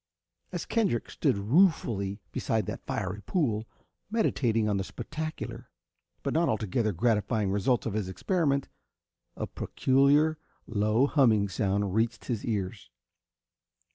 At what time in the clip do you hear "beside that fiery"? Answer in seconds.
2.31-3.21